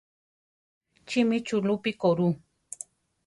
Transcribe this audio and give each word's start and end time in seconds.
Chimi 1.07 1.37
chulúpi 1.47 1.91
koru? 2.01 2.27